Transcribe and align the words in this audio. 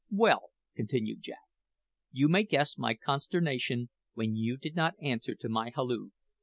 "Well," 0.09 0.49
continued 0.75 1.21
Jack, 1.21 1.43
"you 2.11 2.27
may 2.27 2.41
guess 2.41 2.75
my 2.75 2.95
consternation 2.95 3.89
when 4.15 4.35
you 4.35 4.57
did 4.57 4.75
not 4.75 4.95
answer 4.99 5.35
to 5.35 5.47
my 5.47 5.71
halloo. 5.75 6.09